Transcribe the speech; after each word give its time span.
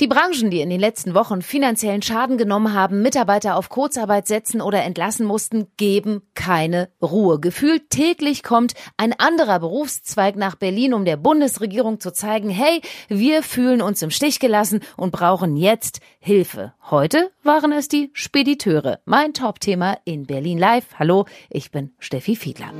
Die 0.00 0.08
Branchen, 0.08 0.50
die 0.50 0.60
in 0.60 0.68
den 0.68 0.80
letzten 0.80 1.14
Wochen 1.14 1.40
finanziellen 1.40 2.02
Schaden 2.02 2.36
genommen 2.36 2.74
haben, 2.74 3.00
Mitarbeiter 3.00 3.56
auf 3.56 3.70
Kurzarbeit 3.70 4.26
setzen 4.26 4.60
oder 4.60 4.82
entlassen 4.82 5.26
mussten, 5.26 5.68
geben 5.78 6.20
keine 6.34 6.90
Ruhe. 7.00 7.40
Gefühlt 7.40 7.88
täglich 7.88 8.42
kommt 8.42 8.74
ein 8.98 9.18
anderer 9.18 9.58
Berufszweig 9.58 10.36
nach 10.36 10.56
Berlin, 10.56 10.92
um 10.92 11.06
der 11.06 11.16
Bundesregierung 11.16 11.98
zu 11.98 12.12
zeigen, 12.12 12.50
hey, 12.50 12.82
wir 13.08 13.42
fühlen 13.42 13.80
uns 13.80 14.02
im 14.02 14.10
Stich 14.10 14.38
gelassen 14.38 14.80
und 14.98 15.12
brauchen 15.12 15.56
jetzt 15.56 16.00
Hilfe. 16.18 16.74
Heute 16.90 17.30
waren 17.42 17.72
es 17.72 17.88
die 17.88 18.10
Spediteure. 18.12 18.98
Mein 19.06 19.32
Top-Thema 19.32 19.96
in 20.04 20.26
Berlin 20.26 20.58
Live. 20.58 20.98
Hallo, 20.98 21.24
ich 21.48 21.70
bin 21.70 21.94
Steffi 21.98 22.36
Fiedler. 22.36 22.70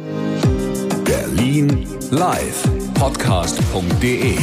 Berlin 1.04 1.86
Live 2.10 2.62
Podcast.de 2.94 4.36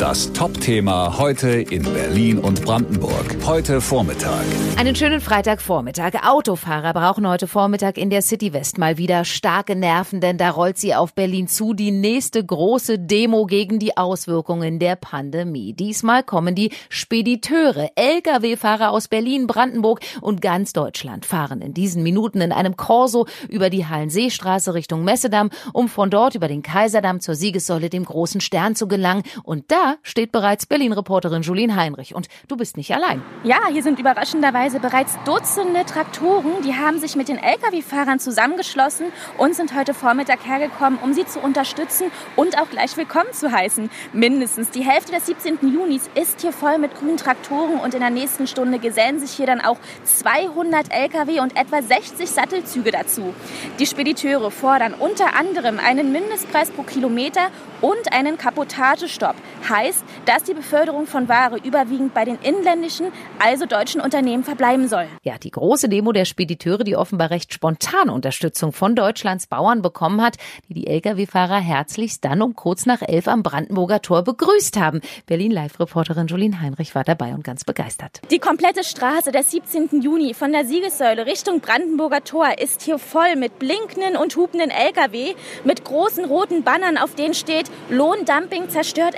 das 0.00 0.32
Top-Thema 0.32 1.18
heute 1.18 1.50
in 1.50 1.82
Berlin 1.82 2.38
und 2.38 2.64
Brandenburg. 2.64 3.36
Heute 3.44 3.82
Vormittag. 3.82 4.46
Einen 4.78 4.96
schönen 4.96 5.20
Freitagvormittag. 5.20 6.26
Autofahrer 6.26 6.94
brauchen 6.94 7.28
heute 7.28 7.46
Vormittag 7.46 7.98
in 7.98 8.08
der 8.08 8.22
City 8.22 8.54
West 8.54 8.78
mal 8.78 8.96
wieder 8.96 9.26
starke 9.26 9.76
Nerven, 9.76 10.22
denn 10.22 10.38
da 10.38 10.48
rollt 10.52 10.78
sie 10.78 10.94
auf 10.94 11.12
Berlin 11.12 11.48
zu. 11.48 11.74
Die 11.74 11.90
nächste 11.90 12.42
große 12.42 12.98
Demo 12.98 13.44
gegen 13.44 13.78
die 13.78 13.98
Auswirkungen 13.98 14.78
der 14.78 14.96
Pandemie. 14.96 15.74
Diesmal 15.74 16.22
kommen 16.22 16.54
die 16.54 16.72
Spediteure. 16.88 17.90
Lkw-Fahrer 17.94 18.92
aus 18.92 19.08
Berlin, 19.08 19.46
Brandenburg 19.46 20.00
und 20.22 20.40
ganz 20.40 20.72
Deutschland 20.72 21.26
fahren 21.26 21.60
in 21.60 21.74
diesen 21.74 22.02
Minuten 22.02 22.40
in 22.40 22.52
einem 22.52 22.78
Corso 22.78 23.26
über 23.50 23.68
die 23.68 23.86
Hallenseestraße 23.86 24.72
Richtung 24.72 25.04
Messedamm, 25.04 25.50
um 25.74 25.90
von 25.90 26.08
dort 26.08 26.36
über 26.36 26.48
den 26.48 26.62
Kaiserdamm 26.62 27.20
zur 27.20 27.34
Siegessäule, 27.34 27.90
dem 27.90 28.06
großen 28.06 28.40
Stern, 28.40 28.74
zu 28.74 28.88
gelangen. 28.88 29.24
Und 29.42 29.70
da 29.70 29.89
steht 30.02 30.32
bereits 30.32 30.66
Berlin-Reporterin 30.66 31.42
Julien 31.42 31.76
Heinrich. 31.76 32.14
Und 32.14 32.28
du 32.48 32.56
bist 32.56 32.76
nicht 32.76 32.94
allein. 32.94 33.22
Ja, 33.44 33.58
hier 33.70 33.82
sind 33.82 33.98
überraschenderweise 33.98 34.80
bereits 34.80 35.16
Dutzende 35.24 35.84
Traktoren. 35.84 36.62
Die 36.64 36.74
haben 36.74 36.98
sich 36.98 37.16
mit 37.16 37.28
den 37.28 37.38
Lkw-Fahrern 37.38 38.18
zusammengeschlossen 38.18 39.06
und 39.38 39.54
sind 39.54 39.74
heute 39.74 39.94
Vormittag 39.94 40.46
hergekommen, 40.46 40.98
um 41.02 41.12
sie 41.12 41.26
zu 41.26 41.40
unterstützen 41.40 42.10
und 42.36 42.58
auch 42.58 42.70
gleich 42.70 42.96
willkommen 42.96 43.32
zu 43.32 43.52
heißen. 43.52 43.90
Mindestens 44.12 44.70
die 44.70 44.82
Hälfte 44.82 45.12
des 45.12 45.26
17. 45.26 45.58
Junis 45.62 46.10
ist 46.14 46.40
hier 46.40 46.52
voll 46.52 46.78
mit 46.78 46.94
grünen 46.94 47.16
Traktoren 47.16 47.80
und 47.80 47.94
in 47.94 48.00
der 48.00 48.10
nächsten 48.10 48.46
Stunde 48.46 48.78
gesellen 48.78 49.20
sich 49.20 49.32
hier 49.32 49.46
dann 49.46 49.60
auch 49.60 49.78
200 50.04 50.90
Lkw 50.90 51.40
und 51.40 51.56
etwa 51.56 51.82
60 51.82 52.30
Sattelzüge 52.30 52.90
dazu. 52.90 53.34
Die 53.78 53.86
Spediteure 53.86 54.50
fordern 54.50 54.94
unter 54.94 55.34
anderem 55.34 55.78
einen 55.78 56.12
Mindestpreis 56.12 56.70
pro 56.70 56.82
Kilometer 56.82 57.48
und 57.80 58.12
einen 58.12 58.38
Kapotagestopp. 58.38 59.36
Heißt, 59.80 60.04
dass 60.26 60.42
die 60.42 60.52
Beförderung 60.52 61.06
von 61.06 61.30
Ware 61.30 61.56
überwiegend 61.56 62.12
bei 62.12 62.26
den 62.26 62.38
inländischen, 62.42 63.06
also 63.38 63.64
deutschen 63.64 64.02
Unternehmen 64.02 64.44
verbleiben 64.44 64.88
soll. 64.88 65.06
Ja, 65.22 65.38
die 65.38 65.50
große 65.50 65.88
Demo 65.88 66.12
der 66.12 66.26
Spediteure, 66.26 66.84
die 66.84 66.96
offenbar 66.96 67.30
recht 67.30 67.54
spontan 67.54 68.10
Unterstützung 68.10 68.72
von 68.74 68.94
Deutschlands 68.94 69.46
Bauern 69.46 69.80
bekommen 69.80 70.20
hat, 70.20 70.36
die 70.68 70.74
die 70.74 70.86
Lkw-Fahrer 70.86 71.60
herzlichst 71.60 72.22
dann 72.26 72.42
um 72.42 72.54
kurz 72.54 72.84
nach 72.84 73.00
elf 73.00 73.26
am 73.26 73.42
Brandenburger 73.42 74.02
Tor 74.02 74.22
begrüßt 74.22 74.78
haben. 74.78 75.00
Berlin-Live-Reporterin 75.24 76.26
Jolien 76.26 76.60
Heinrich 76.60 76.94
war 76.94 77.04
dabei 77.04 77.32
und 77.32 77.42
ganz 77.42 77.64
begeistert. 77.64 78.20
Die 78.30 78.38
komplette 78.38 78.84
Straße 78.84 79.32
des 79.32 79.50
17. 79.50 80.02
Juni 80.02 80.34
von 80.34 80.52
der 80.52 80.66
Siegessäule 80.66 81.24
Richtung 81.24 81.60
Brandenburger 81.60 82.22
Tor 82.22 82.58
ist 82.58 82.82
hier 82.82 82.98
voll 82.98 83.34
mit 83.36 83.58
blinkenden 83.58 84.18
und 84.18 84.36
hupenden 84.36 84.70
Lkw, 84.70 85.34
mit 85.64 85.86
großen 85.86 86.26
roten 86.26 86.64
Bannern, 86.64 86.98
auf 86.98 87.14
denen 87.14 87.32
steht 87.32 87.70
Lohndumping 87.88 88.68
zerstört 88.68 89.14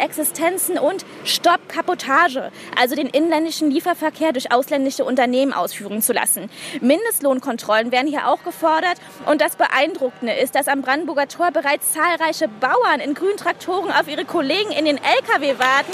Existenzen 0.53 0.79
und 0.79 1.05
Stopp 1.25 1.69
Kapotage, 1.69 2.51
also 2.79 2.95
den 2.95 3.09
inländischen 3.09 3.71
Lieferverkehr 3.71 4.33
durch 4.33 4.53
ausländische 4.53 5.05
Unternehmen 5.05 5.53
ausführen 5.53 6.03
zu 6.03 6.13
lassen. 6.13 6.51
Mindestlohnkontrollen 6.81 7.91
werden 7.91 8.09
hier 8.09 8.29
auch 8.29 8.43
gefordert 8.43 8.97
und 9.27 9.41
das 9.41 9.57
Beeindruckende 9.57 10.35
ist, 10.35 10.55
dass 10.55 10.69
am 10.69 10.83
Brandenburger 10.83 11.29
Tor 11.29 11.51
bereits 11.53 11.93
zahlreiche 11.93 12.49
Bauern 12.49 13.01
in 13.01 13.15
grünen 13.15 13.37
Traktoren 13.37 13.91
auf 13.93 14.09
ihre 14.09 14.25
Kollegen 14.25 14.73
in 14.73 14.85
den 14.85 14.99
LKW 14.99 15.59
warten. 15.59 15.93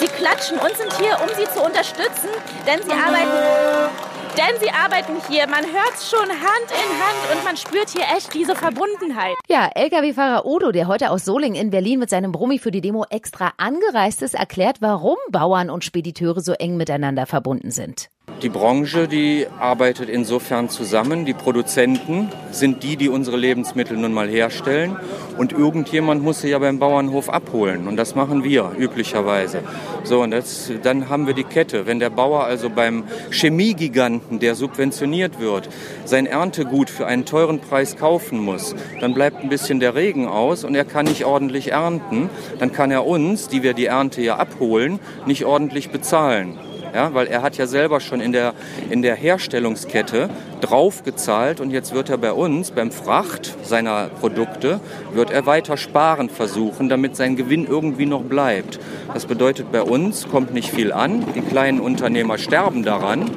Sie 0.00 0.06
klatschen 0.06 0.58
und 0.58 0.76
sind 0.76 0.92
hier, 0.98 1.18
um 1.22 1.28
sie 1.34 1.50
zu 1.52 1.64
unterstützen, 1.64 2.28
denn 2.66 2.82
sie 2.82 2.92
arbeiten 2.92 4.03
denn 4.36 4.60
sie 4.60 4.70
arbeiten 4.70 5.16
hier. 5.28 5.46
Man 5.46 5.64
hört 5.64 5.94
es 5.94 6.10
schon 6.10 6.28
Hand 6.28 6.68
in 6.70 6.90
Hand 7.02 7.36
und 7.36 7.44
man 7.44 7.56
spürt 7.56 7.90
hier 7.90 8.04
echt 8.16 8.34
diese 8.34 8.54
Verbundenheit. 8.54 9.36
Ja, 9.48 9.70
Lkw-Fahrer 9.74 10.46
Udo, 10.46 10.72
der 10.72 10.88
heute 10.88 11.10
aus 11.10 11.24
Solingen 11.24 11.60
in 11.60 11.70
Berlin 11.70 11.98
mit 11.98 12.10
seinem 12.10 12.32
Brummi 12.32 12.58
für 12.58 12.70
die 12.70 12.80
Demo 12.80 13.04
extra 13.10 13.52
angereist 13.56 14.22
ist, 14.22 14.34
erklärt, 14.34 14.78
warum 14.80 15.16
Bauern 15.30 15.70
und 15.70 15.84
Spediteure 15.84 16.40
so 16.40 16.52
eng 16.52 16.76
miteinander 16.76 17.26
verbunden 17.26 17.70
sind. 17.70 18.08
Die 18.44 18.50
Branche, 18.50 19.08
die 19.08 19.46
arbeitet 19.58 20.10
insofern 20.10 20.68
zusammen. 20.68 21.24
Die 21.24 21.32
Produzenten 21.32 22.30
sind 22.50 22.82
die, 22.82 22.98
die 22.98 23.08
unsere 23.08 23.38
Lebensmittel 23.38 23.96
nun 23.96 24.12
mal 24.12 24.28
herstellen. 24.28 24.98
Und 25.38 25.52
irgendjemand 25.52 26.22
muss 26.22 26.42
sie 26.42 26.50
ja 26.50 26.58
beim 26.58 26.78
Bauernhof 26.78 27.30
abholen. 27.30 27.88
Und 27.88 27.96
das 27.96 28.14
machen 28.14 28.44
wir 28.44 28.72
üblicherweise. 28.76 29.62
So, 30.02 30.20
und 30.20 30.30
das, 30.32 30.70
dann 30.82 31.08
haben 31.08 31.26
wir 31.26 31.32
die 31.32 31.44
Kette. 31.44 31.86
Wenn 31.86 32.00
der 32.00 32.10
Bauer 32.10 32.44
also 32.44 32.68
beim 32.68 33.04
Chemiegiganten, 33.30 34.40
der 34.40 34.56
subventioniert 34.56 35.40
wird, 35.40 35.70
sein 36.04 36.26
Erntegut 36.26 36.90
für 36.90 37.06
einen 37.06 37.24
teuren 37.24 37.60
Preis 37.60 37.96
kaufen 37.96 38.38
muss, 38.38 38.74
dann 39.00 39.14
bleibt 39.14 39.42
ein 39.42 39.48
bisschen 39.48 39.80
der 39.80 39.94
Regen 39.94 40.28
aus 40.28 40.64
und 40.64 40.74
er 40.74 40.84
kann 40.84 41.06
nicht 41.06 41.24
ordentlich 41.24 41.72
ernten. 41.72 42.28
Dann 42.58 42.72
kann 42.72 42.90
er 42.90 43.06
uns, 43.06 43.48
die 43.48 43.62
wir 43.62 43.72
die 43.72 43.86
Ernte 43.86 44.20
ja 44.20 44.36
abholen, 44.36 44.98
nicht 45.24 45.46
ordentlich 45.46 45.88
bezahlen 45.88 46.58
ja, 46.94 47.12
weil 47.12 47.26
er 47.26 47.42
hat 47.42 47.56
ja 47.56 47.66
selber 47.66 48.00
schon 48.00 48.20
in 48.20 48.32
der, 48.32 48.54
in 48.88 49.02
der 49.02 49.16
Herstellungskette 49.16 50.30
draufgezahlt 50.60 51.60
und 51.60 51.70
jetzt 51.70 51.92
wird 51.94 52.08
er 52.08 52.18
bei 52.18 52.32
uns 52.32 52.70
beim 52.70 52.90
Fracht 52.90 53.56
seiner 53.62 54.08
Produkte, 54.20 54.80
wird 55.12 55.30
er 55.30 55.46
weiter 55.46 55.76
sparen 55.76 56.30
versuchen, 56.30 56.88
damit 56.88 57.16
sein 57.16 57.36
Gewinn 57.36 57.66
irgendwie 57.66 58.06
noch 58.06 58.22
bleibt. 58.22 58.78
Das 59.12 59.26
bedeutet, 59.26 59.72
bei 59.72 59.82
uns 59.82 60.28
kommt 60.28 60.54
nicht 60.54 60.70
viel 60.70 60.92
an, 60.92 61.24
die 61.34 61.40
kleinen 61.40 61.80
Unternehmer 61.80 62.38
sterben 62.38 62.84
daran 62.84 63.30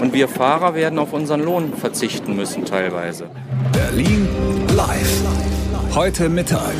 und 0.00 0.14
wir 0.14 0.28
Fahrer 0.28 0.74
werden 0.74 0.98
auf 0.98 1.12
unseren 1.12 1.42
Lohn 1.42 1.72
verzichten 1.74 2.34
müssen 2.34 2.64
teilweise. 2.64 3.26
Berlin 3.72 4.28
live. 4.74 5.22
Heute 5.94 6.28
Mittag. 6.28 6.72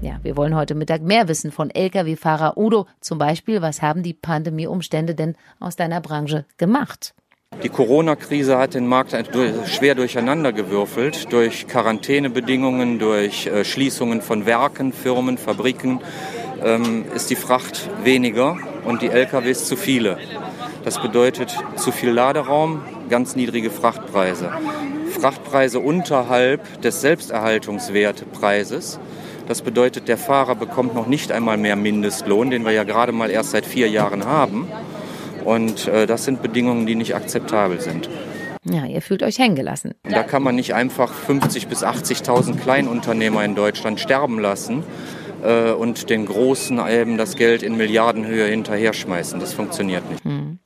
Ja, 0.00 0.20
wir 0.22 0.36
wollen 0.36 0.54
heute 0.54 0.76
Mittag 0.76 1.02
mehr 1.02 1.26
wissen 1.26 1.50
von 1.50 1.70
Lkw-Fahrer 1.70 2.56
Udo. 2.56 2.86
Zum 3.00 3.18
Beispiel, 3.18 3.62
was 3.62 3.82
haben 3.82 4.04
die 4.04 4.14
Pandemieumstände 4.14 5.16
denn 5.16 5.34
aus 5.58 5.74
deiner 5.74 6.00
Branche 6.00 6.44
gemacht? 6.56 7.14
Die 7.64 7.68
Corona-Krise 7.68 8.58
hat 8.58 8.74
den 8.74 8.86
Markt 8.86 9.16
schwer 9.66 9.96
durcheinandergewürfelt 9.96 11.32
durch 11.32 11.66
Quarantänebedingungen, 11.66 13.00
durch 13.00 13.48
äh, 13.48 13.64
Schließungen 13.64 14.22
von 14.22 14.46
Werken, 14.46 14.92
Firmen, 14.92 15.36
Fabriken. 15.36 15.98
Ähm, 16.62 17.04
ist 17.14 17.30
die 17.30 17.36
Fracht 17.36 17.90
weniger 18.04 18.56
und 18.84 19.02
die 19.02 19.08
LKWs 19.08 19.64
zu 19.64 19.76
viele. 19.76 20.18
Das 20.84 21.02
bedeutet 21.02 21.58
zu 21.74 21.90
viel 21.90 22.10
Laderaum, 22.10 22.82
ganz 23.10 23.34
niedrige 23.34 23.70
Frachtpreise. 23.70 24.52
Frachtpreise 25.10 25.80
unterhalb 25.80 26.82
des 26.82 27.00
Selbsterhaltungswertepreises. 27.00 29.00
Das 29.48 29.62
bedeutet, 29.62 30.08
der 30.08 30.18
Fahrer 30.18 30.54
bekommt 30.54 30.94
noch 30.94 31.06
nicht 31.06 31.32
einmal 31.32 31.56
mehr 31.56 31.74
Mindestlohn, 31.74 32.50
den 32.50 32.66
wir 32.66 32.72
ja 32.72 32.84
gerade 32.84 33.12
mal 33.12 33.30
erst 33.30 33.52
seit 33.52 33.64
vier 33.64 33.88
Jahren 33.88 34.26
haben. 34.26 34.68
Und 35.44 35.88
äh, 35.88 36.06
das 36.06 36.26
sind 36.26 36.42
Bedingungen, 36.42 36.84
die 36.86 36.94
nicht 36.94 37.14
akzeptabel 37.14 37.80
sind. 37.80 38.10
Ja, 38.64 38.84
ihr 38.84 39.00
fühlt 39.00 39.22
euch 39.22 39.38
hängen 39.38 39.56
gelassen. 39.56 39.94
Da 40.02 40.22
kann 40.22 40.42
man 40.42 40.54
nicht 40.54 40.74
einfach 40.74 41.12
50.000 41.12 41.68
bis 41.68 41.82
80.000 41.82 42.58
Kleinunternehmer 42.58 43.42
in 43.42 43.54
Deutschland 43.54 44.00
sterben 44.00 44.38
lassen 44.38 44.82
äh, 45.42 45.70
und 45.70 46.10
den 46.10 46.26
Großen 46.26 46.78
eben 46.86 47.16
das 47.16 47.34
Geld 47.36 47.62
in 47.62 47.78
Milliardenhöhe 47.78 48.46
hinterher 48.46 48.92
schmeißen. 48.92 49.40
Das 49.40 49.54
funktioniert 49.54 50.08
nicht. 50.10 50.22
Hm. 50.24 50.58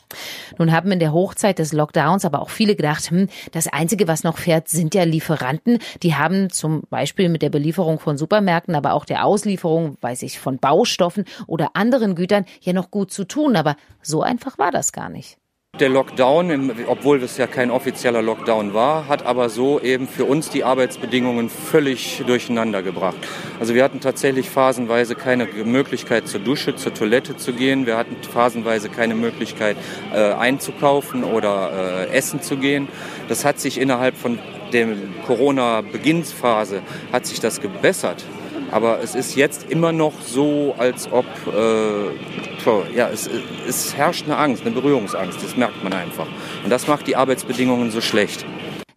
Nun 0.58 0.72
haben 0.72 0.92
in 0.92 0.98
der 0.98 1.12
Hochzeit 1.12 1.58
des 1.58 1.72
Lockdowns 1.72 2.24
aber 2.24 2.40
auch 2.40 2.50
viele 2.50 2.76
gedacht, 2.76 3.10
hm, 3.10 3.28
das 3.52 3.68
Einzige, 3.68 4.08
was 4.08 4.24
noch 4.24 4.38
fährt, 4.38 4.68
sind 4.68 4.94
ja 4.94 5.04
Lieferanten. 5.04 5.78
Die 6.02 6.14
haben 6.14 6.50
zum 6.50 6.82
Beispiel 6.90 7.28
mit 7.28 7.42
der 7.42 7.50
Belieferung 7.50 7.98
von 7.98 8.16
Supermärkten, 8.16 8.74
aber 8.74 8.94
auch 8.94 9.04
der 9.04 9.24
Auslieferung, 9.24 9.96
weiß 10.00 10.22
ich, 10.22 10.38
von 10.38 10.58
Baustoffen 10.58 11.24
oder 11.46 11.70
anderen 11.74 12.14
Gütern 12.14 12.44
ja 12.60 12.72
noch 12.72 12.90
gut 12.90 13.12
zu 13.12 13.24
tun. 13.24 13.56
Aber 13.56 13.76
so 14.02 14.22
einfach 14.22 14.58
war 14.58 14.70
das 14.70 14.92
gar 14.92 15.08
nicht. 15.08 15.38
Der 15.80 15.88
Lockdown, 15.88 16.70
obwohl 16.86 17.22
es 17.22 17.38
ja 17.38 17.46
kein 17.46 17.70
offizieller 17.70 18.20
Lockdown 18.20 18.74
war, 18.74 19.08
hat 19.08 19.24
aber 19.24 19.48
so 19.48 19.80
eben 19.80 20.06
für 20.06 20.26
uns 20.26 20.50
die 20.50 20.64
Arbeitsbedingungen 20.64 21.48
völlig 21.48 22.22
durcheinander 22.26 22.82
gebracht. 22.82 23.16
Also 23.58 23.74
wir 23.74 23.82
hatten 23.82 24.00
tatsächlich 24.00 24.50
phasenweise 24.50 25.14
keine 25.14 25.46
Möglichkeit 25.46 26.28
zur 26.28 26.40
Dusche, 26.40 26.76
zur 26.76 26.92
Toilette 26.92 27.38
zu 27.38 27.54
gehen. 27.54 27.86
Wir 27.86 27.96
hatten 27.96 28.16
phasenweise 28.22 28.90
keine 28.90 29.14
Möglichkeit 29.14 29.78
äh, 30.12 30.34
einzukaufen 30.34 31.24
oder 31.24 32.06
äh, 32.10 32.14
essen 32.14 32.42
zu 32.42 32.58
gehen. 32.58 32.86
Das 33.30 33.46
hat 33.46 33.58
sich 33.58 33.80
innerhalb 33.80 34.18
von 34.18 34.38
der 34.74 34.88
Corona-Beginnsphase 35.26 36.82
hat 37.14 37.24
sich 37.24 37.40
das 37.40 37.62
gebessert. 37.62 38.26
Aber 38.72 39.00
es 39.02 39.14
ist 39.14 39.36
jetzt 39.36 39.70
immer 39.70 39.92
noch 39.92 40.20
so, 40.20 40.74
als 40.76 41.10
ob, 41.10 41.24
äh, 41.46 42.51
ja, 42.94 43.08
es, 43.08 43.28
es 43.66 43.96
herrscht 43.96 44.26
eine 44.26 44.36
Angst, 44.36 44.62
eine 44.62 44.72
Berührungsangst, 44.72 45.42
das 45.42 45.56
merkt 45.56 45.82
man 45.82 45.92
einfach. 45.92 46.26
Und 46.64 46.70
das 46.70 46.86
macht 46.86 47.06
die 47.06 47.16
Arbeitsbedingungen 47.16 47.90
so 47.90 48.00
schlecht. 48.00 48.44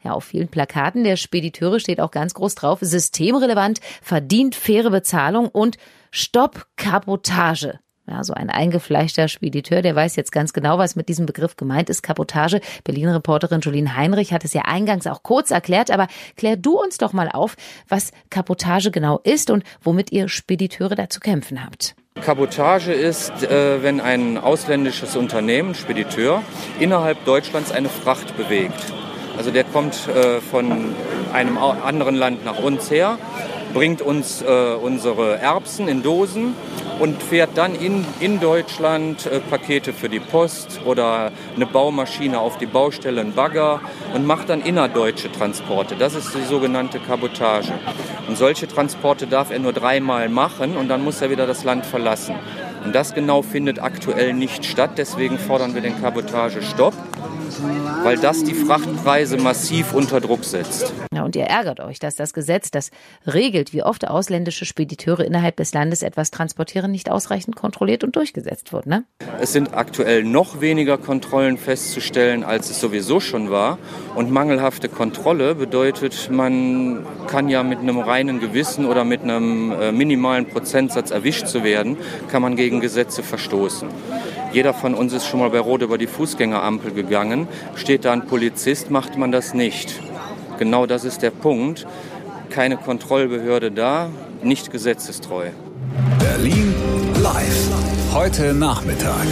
Ja, 0.04 0.12
auf 0.12 0.26
vielen 0.26 0.50
Plakaten 0.50 1.04
der 1.04 1.16
Spediteure 1.16 1.80
steht 1.80 2.00
auch 2.00 2.12
ganz 2.12 2.36
groß 2.36 2.54
drauf, 2.56 2.80
systemrelevant, 2.82 3.80
verdient 4.04 4.54
faire 4.54 4.92
Bezahlung 4.92 5.48
und 5.48 5.78
Stopp 6.12 6.68
Kapotage. 6.76 7.80
Ja, 8.08 8.24
so 8.24 8.34
ein 8.34 8.52
eingefleischter 8.52 9.28
Spediteur, 9.28 9.82
der 9.82 9.96
weiß 9.96 10.16
jetzt 10.16 10.32
ganz 10.32 10.54
genau, 10.54 10.78
was 10.78 10.96
mit 10.96 11.10
diesem 11.10 11.26
Begriff 11.26 11.56
gemeint 11.56 11.90
ist. 11.90 12.04
Kapotage. 12.04 12.62
Berlin-Reporterin 12.84 13.62
Jolien 13.62 13.96
Heinrich 13.98 14.32
hat 14.32 14.46
es 14.46 14.54
ja 14.54 14.62
eingangs 14.62 15.08
auch 15.08 15.24
kurz 15.24 15.50
erklärt, 15.50 15.90
aber 15.90 16.08
klär 16.36 16.56
du 16.56 16.80
uns 16.80 17.00
doch 17.00 17.14
mal 17.14 17.30
auf, 17.30 17.56
was 17.88 18.12
Kapotage 18.30 18.92
genau 18.92 19.20
ist 19.24 19.50
und 19.50 19.64
womit 19.82 20.12
ihr 20.12 20.30
Spediteure 20.30 20.94
da 20.94 21.10
zu 21.10 21.20
kämpfen 21.20 21.66
habt. 21.66 21.96
Kabotage 22.22 22.94
ist, 22.94 23.44
äh, 23.44 23.84
wenn 23.84 24.00
ein 24.00 24.38
ausländisches 24.38 25.18
Unternehmen, 25.18 25.76
Spediteur, 25.76 26.44
innerhalb 26.80 27.26
Deutschlands 27.26 27.74
eine 27.74 27.90
Fracht 27.90 28.38
bewegt. 28.38 28.82
Also 29.38 29.52
der 29.52 29.66
kommt 29.66 30.08
äh, 30.08 30.40
von 30.40 30.96
einem 31.34 31.58
anderen 31.58 32.16
Land 32.16 32.46
nach 32.46 32.58
uns 32.58 32.90
her, 32.90 33.18
bringt 33.76 34.02
uns 34.02 34.42
äh, 34.42 34.74
unsere 34.82 35.38
Erbsen 35.38 35.90
in 35.90 36.02
Dosen 36.02 36.56
und 37.00 37.22
fährt 37.22 37.52
dann 37.56 37.76
in, 37.76 38.06
in 38.22 38.40
Deutschland 38.40 39.26
äh, 39.26 39.42
Pakete 39.42 39.92
für 39.92 40.08
die 40.08 40.22
Post 40.22 40.80
oder 40.86 41.30
eine 41.58 41.66
Baumaschine 41.66 42.40
auf 42.40 42.58
die 42.58 42.68
Baustelle, 42.68 43.20
einen 43.20 43.34
Bagger 43.34 43.82
und 44.14 44.26
macht 44.26 44.48
dann 44.48 44.62
innerdeutsche 44.62 45.30
Transporte. 45.30 45.98
Das 45.98 46.16
ist 46.16 46.34
die 46.34 46.46
sogenannte 46.46 47.00
Kabotage. 47.00 47.74
Und 48.30 48.38
solche 48.38 48.66
Transporte 48.66 49.28
darf 49.28 49.52
er 49.52 49.60
nur 49.60 49.74
dreimal 49.74 50.30
machen 50.30 50.78
und 50.78 50.88
dann 50.88 51.04
muss 51.04 51.22
er 51.22 51.30
wieder 51.30 51.46
das 51.46 51.66
Land 51.66 51.86
verlassen. 51.86 52.36
Und 52.86 52.96
das 52.96 53.14
genau 53.14 53.42
findet 53.42 53.80
aktuell 53.84 54.34
nicht 54.34 54.64
statt. 54.64 54.92
Deswegen 54.96 55.38
fordern 55.38 55.76
wir 55.76 55.82
den 55.82 56.02
Kabotage-Stopp 56.02 56.94
weil 58.04 58.18
das 58.18 58.44
die 58.44 58.54
Frachtpreise 58.54 59.38
massiv 59.38 59.94
unter 59.94 60.22
Druck 60.22 60.44
setzt. 60.44 60.94
Ja, 61.14 61.24
und 61.24 61.36
ihr 61.36 61.46
ärgert 61.46 61.80
euch, 61.80 62.00
dass 62.00 62.16
das 62.16 62.34
Gesetz, 62.34 62.72
das 62.72 62.92
regelt, 63.26 63.74
wie 63.74 63.84
oft 63.84 64.08
ausländische 64.08 64.66
Spediteure 64.66 65.24
innerhalb 65.24 65.58
des 65.58 65.74
Landes 65.74 66.04
etwas 66.04 66.32
transportieren, 66.32 66.92
nicht 66.92 67.10
ausreichend 67.10 67.56
kontrolliert 67.56 68.04
und 68.04 68.16
durchgesetzt 68.16 68.74
wird, 68.74 68.86
ne? 68.86 69.04
Es 69.40 69.54
sind 69.54 69.74
aktuell 69.74 70.24
noch 70.24 70.62
weniger 70.62 70.98
Kontrollen 70.98 71.58
festzustellen, 71.58 72.44
als 72.44 72.70
es 72.70 72.80
sowieso 72.80 73.20
schon 73.20 73.50
war. 73.50 73.78
Und 74.16 74.32
mangelhafte 74.32 74.90
Kontrolle 74.90 75.56
bedeutet, 75.56 76.30
man 76.32 77.06
kann 77.28 77.50
ja 77.50 77.64
mit 77.64 77.80
einem 77.80 78.00
reinen 78.00 78.40
Gewissen 78.40 78.86
oder 78.86 79.04
mit 79.04 79.22
einem 79.22 79.72
äh, 79.72 79.92
minimalen 79.92 80.46
Prozentsatz 80.46 81.12
erwischt 81.12 81.48
zu 81.48 81.64
werden, 81.64 81.98
kann 82.30 82.42
man 82.42 82.56
gegen 82.56 82.80
Gesetze 82.80 83.24
verstoßen. 83.24 83.90
Jeder 84.56 84.74
von 84.74 84.94
uns 84.94 85.12
ist 85.12 85.28
schon 85.28 85.42
mal 85.42 85.50
bei 85.50 85.60
Rot 85.60 85.82
über 85.82 85.98
die 85.98 86.08
Fußgängerampel 86.08 86.92
gegangen. 86.94 87.50
Steht 87.76 88.06
da 88.06 88.14
ein 88.14 88.26
Polizist, 88.26 88.90
macht 88.90 89.18
man 89.18 89.34
das 89.34 89.54
nicht. 89.54 90.00
Genau 90.58 90.86
das 90.86 91.04
ist 91.04 91.24
der 91.24 91.32
Punkt. 91.32 91.86
Keine 92.52 92.78
Kontrollbehörde 92.78 93.70
da, 93.70 94.08
nicht 94.44 94.72
gesetzestreu. 94.72 95.50
Berlin 96.20 96.74
live. 97.22 97.70
Heute 98.14 98.54
Nachmittag. 98.54 99.26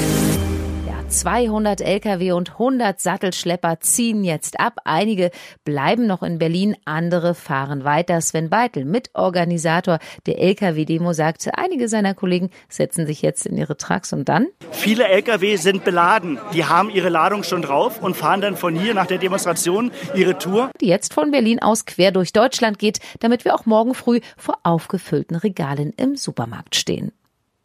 200 1.13 1.79
Lkw 1.81 2.31
und 2.31 2.53
100 2.53 2.99
Sattelschlepper 2.99 3.79
ziehen 3.79 4.23
jetzt 4.23 4.59
ab. 4.59 4.77
Einige 4.83 5.29
bleiben 5.63 6.07
noch 6.07 6.23
in 6.23 6.39
Berlin, 6.39 6.75
andere 6.85 7.35
fahren 7.35 7.83
weiter. 7.83 8.19
Sven 8.19 8.49
Beitel, 8.49 8.83
Mitorganisator 8.83 9.99
der 10.25 10.39
Lkw-Demo, 10.39 11.13
sagte, 11.13 11.55
einige 11.55 11.87
seiner 11.87 12.15
Kollegen 12.15 12.49
setzen 12.67 13.05
sich 13.05 13.21
jetzt 13.21 13.45
in 13.45 13.57
ihre 13.57 13.77
Trucks 13.77 14.11
und 14.11 14.27
dann? 14.27 14.47
Viele 14.71 15.07
Lkw 15.07 15.55
sind 15.57 15.83
beladen. 15.83 16.39
Die 16.51 16.65
haben 16.65 16.89
ihre 16.89 17.09
Ladung 17.09 17.43
schon 17.43 17.61
drauf 17.61 18.01
und 18.01 18.17
fahren 18.17 18.41
dann 18.41 18.57
von 18.57 18.75
hier 18.75 18.95
nach 18.95 19.05
der 19.05 19.19
Demonstration 19.19 19.91
ihre 20.15 20.39
Tour. 20.39 20.71
Die 20.81 20.87
jetzt 20.87 21.13
von 21.13 21.29
Berlin 21.29 21.61
aus 21.61 21.85
quer 21.85 22.11
durch 22.11 22.33
Deutschland 22.33 22.79
geht, 22.79 22.99
damit 23.19 23.45
wir 23.45 23.53
auch 23.53 23.67
morgen 23.67 23.93
früh 23.93 24.19
vor 24.35 24.57
aufgefüllten 24.63 25.35
Regalen 25.35 25.93
im 25.95 26.15
Supermarkt 26.15 26.75
stehen. 26.75 27.11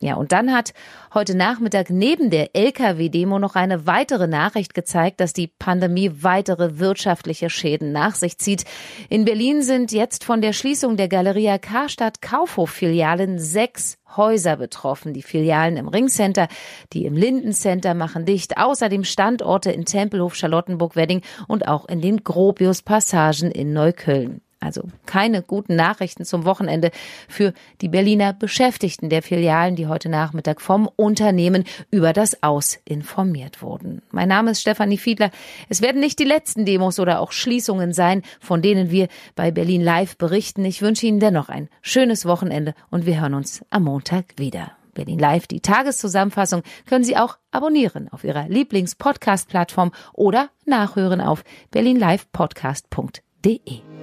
Ja, 0.00 0.14
und 0.14 0.30
dann 0.30 0.52
hat 0.52 0.74
heute 1.12 1.34
Nachmittag 1.34 1.90
neben 1.90 2.30
der 2.30 2.54
Lkw-Demo 2.54 3.40
noch 3.40 3.56
eine 3.56 3.84
weitere 3.84 4.28
Nachricht 4.28 4.72
gezeigt, 4.72 5.18
dass 5.18 5.32
die 5.32 5.48
Pandemie 5.48 6.12
weitere 6.20 6.78
wirtschaftliche 6.78 7.50
Schäden 7.50 7.90
nach 7.90 8.14
sich 8.14 8.38
zieht. 8.38 8.64
In 9.08 9.24
Berlin 9.24 9.60
sind 9.62 9.90
jetzt 9.90 10.22
von 10.22 10.40
der 10.40 10.52
Schließung 10.52 10.96
der 10.96 11.08
Galeria 11.08 11.58
Karstadt 11.58 12.22
Kaufhof-Filialen 12.22 13.40
sechs 13.40 13.98
Häuser 14.16 14.56
betroffen. 14.56 15.14
Die 15.14 15.22
Filialen 15.22 15.76
im 15.76 15.88
Ringcenter, 15.88 16.46
die 16.92 17.04
im 17.04 17.16
Lindencenter 17.16 17.94
machen 17.94 18.24
dicht. 18.24 18.56
Außerdem 18.56 19.02
Standorte 19.02 19.72
in 19.72 19.84
Tempelhof, 19.84 20.36
Charlottenburg, 20.36 20.94
Wedding 20.94 21.22
und 21.48 21.66
auch 21.66 21.88
in 21.88 22.00
den 22.00 22.22
Gropius-Passagen 22.22 23.50
in 23.50 23.72
Neukölln. 23.72 24.42
Also 24.60 24.82
keine 25.06 25.42
guten 25.42 25.76
Nachrichten 25.76 26.24
zum 26.24 26.44
Wochenende 26.44 26.90
für 27.28 27.52
die 27.80 27.88
Berliner 27.88 28.32
Beschäftigten 28.32 29.08
der 29.08 29.22
Filialen, 29.22 29.76
die 29.76 29.86
heute 29.86 30.08
Nachmittag 30.08 30.60
vom 30.60 30.88
Unternehmen 30.96 31.62
über 31.90 32.12
das 32.12 32.42
Aus 32.42 32.78
informiert 32.84 33.62
wurden. 33.62 34.02
Mein 34.10 34.28
Name 34.28 34.50
ist 34.50 34.60
Stefanie 34.60 34.98
Fiedler. 34.98 35.30
Es 35.68 35.80
werden 35.80 36.00
nicht 36.00 36.18
die 36.18 36.24
letzten 36.24 36.64
Demos 36.64 36.98
oder 36.98 37.20
auch 37.20 37.30
Schließungen 37.30 37.92
sein, 37.92 38.22
von 38.40 38.60
denen 38.60 38.90
wir 38.90 39.06
bei 39.36 39.52
Berlin 39.52 39.82
Live 39.82 40.16
berichten. 40.16 40.64
Ich 40.64 40.82
wünsche 40.82 41.06
Ihnen 41.06 41.20
dennoch 41.20 41.48
ein 41.48 41.68
schönes 41.80 42.26
Wochenende 42.26 42.74
und 42.90 43.06
wir 43.06 43.20
hören 43.20 43.34
uns 43.34 43.64
am 43.70 43.84
Montag 43.84 44.34
wieder. 44.38 44.72
Berlin 44.94 45.20
Live, 45.20 45.46
die 45.46 45.60
Tageszusammenfassung, 45.60 46.64
können 46.86 47.04
Sie 47.04 47.16
auch 47.16 47.38
abonnieren 47.52 48.08
auf 48.10 48.24
Ihrer 48.24 48.48
Lieblings-Podcast-Plattform 48.48 49.92
oder 50.12 50.50
nachhören 50.66 51.20
auf 51.20 51.44
berlinlivepodcast.de. 51.70 53.97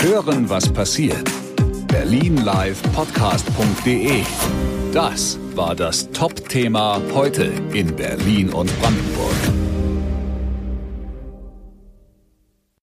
Hören, 0.00 0.48
was 0.48 0.72
passiert. 0.72 1.28
Berlinlivepodcast.de. 1.88 4.22
Das 4.92 5.36
war 5.56 5.74
das 5.74 6.08
Top-Thema 6.12 7.02
heute 7.12 7.50
in 7.72 7.96
Berlin 7.96 8.50
und 8.50 8.70
Brandenburg. 8.80 9.34